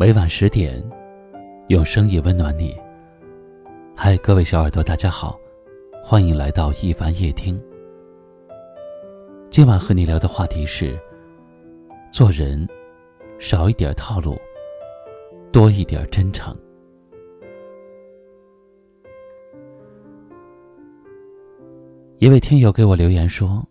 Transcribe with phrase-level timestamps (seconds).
[0.00, 0.82] 每晚十点，
[1.68, 2.74] 用声音温暖你。
[3.94, 5.38] 嗨，各位小耳朵，大家好，
[6.02, 7.62] 欢迎来到一凡夜听。
[9.50, 10.98] 今晚和你聊的话题是：
[12.10, 12.66] 做人
[13.38, 14.40] 少一点套路，
[15.52, 16.56] 多一点真诚。
[22.20, 23.62] 一位听友给我留言说：“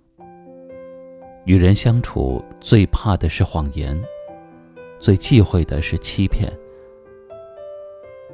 [1.45, 3.99] 与人相处最怕的是谎言。”
[4.99, 6.51] 最忌讳的是欺骗。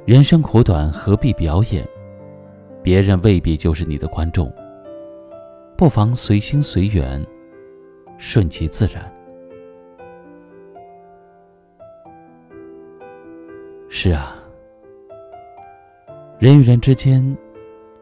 [0.04, 1.86] 人生苦短，何必表演？
[2.82, 4.52] 别人未必就是你的观众。
[5.76, 7.24] 不妨随心随缘，
[8.18, 9.12] 顺其自然。
[13.88, 14.36] 是啊，
[16.38, 17.36] 人与人之间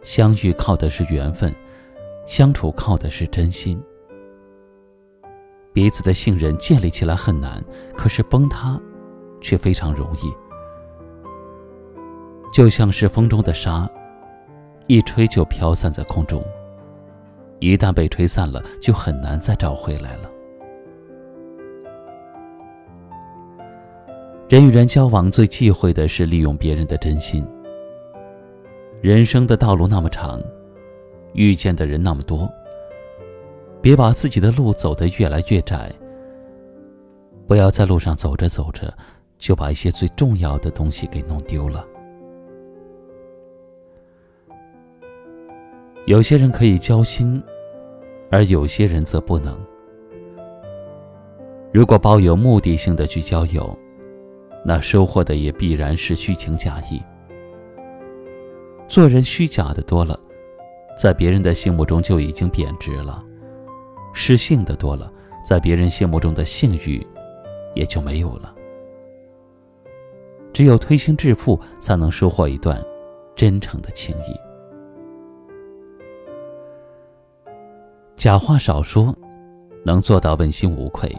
[0.03, 1.55] 相遇靠的是缘分，
[2.27, 3.81] 相处靠的是真心。
[5.75, 7.63] 彼此的信任建立起来很难，
[7.97, 8.81] 可是崩塌，
[9.41, 10.33] 却非常容易。
[12.53, 13.91] 就像是风中的沙，
[14.87, 16.41] 一吹就飘散在空中，
[17.59, 20.31] 一旦被吹散了，就很难再找回来了。
[24.49, 27.45] 人与人交往最忌讳的是利用别人的真心。
[29.01, 30.41] 人生的道路那么长，
[31.33, 32.49] 遇见的人那么多。
[33.85, 35.93] 别把自己的路走得越来越窄。
[37.47, 38.91] 不要在路上走着走着，
[39.37, 41.85] 就把一些最重要的东西给弄丢了。
[46.07, 47.43] 有些人可以交心，
[48.31, 49.55] 而有些人则不能。
[51.71, 53.79] 如果抱有目的性的去交友，
[54.65, 57.03] 那收获的也必然是虚情假意。
[58.89, 60.19] 做人虚假的多了，
[60.99, 63.23] 在别人的心目中就已经贬值了。
[64.15, 65.13] 失信的多了，
[65.45, 67.07] 在别人心目中的信誉
[67.75, 68.55] 也就没有了。
[70.53, 72.81] 只有推心置腹，才能收获一段
[73.35, 74.35] 真诚的情谊。
[78.15, 79.15] 假话少说，
[79.85, 81.11] 能做到问心无愧；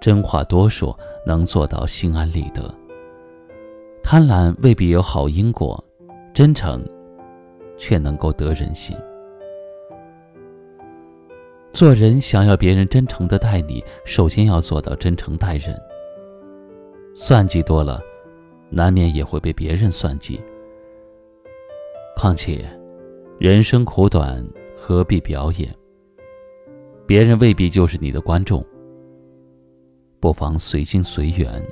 [0.00, 2.74] 真话多说，能做到心安理得。
[4.02, 5.82] 贪婪未必有好因果，
[6.34, 6.84] 真诚
[7.78, 8.96] 却能够得人心。
[11.72, 15.80] 做人想要别人真诚的待你，首先要做到真诚待人。
[17.14, 18.00] 算计多了，
[18.70, 20.40] 难免也会被别人算计。
[22.16, 22.64] 况且，
[23.38, 24.44] 人生苦短，
[24.76, 25.74] 何必表演？
[27.06, 28.64] 别人未必就是你的观众。
[30.18, 31.64] 不妨随心随缘，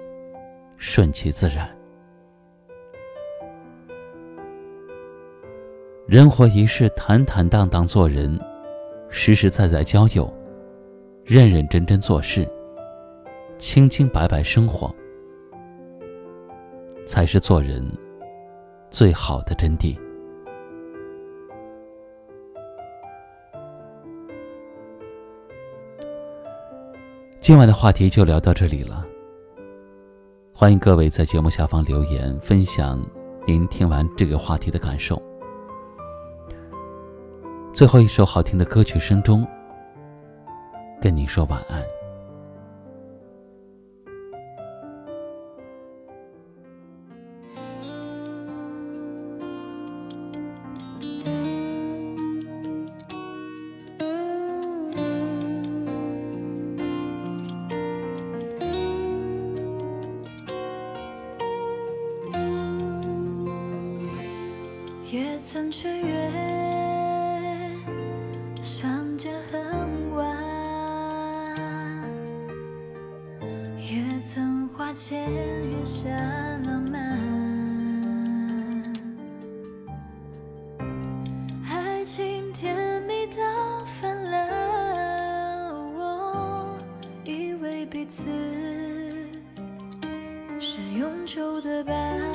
[0.76, 1.68] 顺其自然。
[6.06, 8.38] 人活一世，坦坦荡荡做人。
[9.10, 10.32] 实实在在交友，
[11.24, 12.48] 认认真真做事，
[13.58, 14.94] 清清白白生活，
[17.06, 17.84] 才是做人
[18.90, 19.96] 最好的真谛。
[27.40, 29.06] 今晚的话题就聊到这里了。
[30.52, 33.02] 欢迎各位在节目下方留言，分享
[33.46, 35.22] 您听完这个话题的感受。
[37.78, 39.46] 最后一首好听的歌曲声中，
[41.00, 41.80] 跟你说晚安。
[65.12, 65.70] 也曾
[73.90, 75.24] 也曾花前
[75.70, 76.10] 月下
[76.66, 77.18] 浪漫，
[81.66, 86.78] 爱情甜蜜到泛滥，我
[87.24, 88.26] 以为彼此
[90.60, 92.27] 是永久的伴。